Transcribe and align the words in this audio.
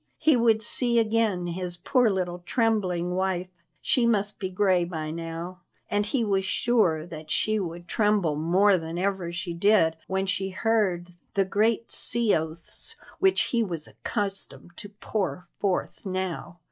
He 0.17 0.35
would 0.35 0.63
see 0.63 0.97
again 0.97 1.45
his 1.45 1.77
poor 1.77 2.09
little 2.09 2.39
trembling 2.43 3.11
wife 3.13 3.49
she 3.83 4.07
must 4.07 4.39
be 4.39 4.49
gray 4.49 4.83
by 4.83 5.11
now 5.11 5.61
and 5.91 6.07
he 6.07 6.23
was 6.25 6.43
sure 6.43 7.05
that 7.05 7.29
she 7.29 7.59
would 7.59 7.87
tremble 7.87 8.35
more 8.35 8.79
than 8.79 8.97
ever 8.97 9.31
she 9.31 9.53
did 9.53 9.95
when 10.07 10.25
she 10.25 10.49
heard 10.49 11.09
the 11.35 11.45
great 11.45 11.91
sea 11.91 12.33
oaths 12.35 12.95
which 13.19 13.41
he 13.53 13.61
was 13.63 13.87
accustomed 13.87 14.71
to 14.77 14.89
pour 14.89 15.47
forth 15.59 16.03
now. 16.03 16.57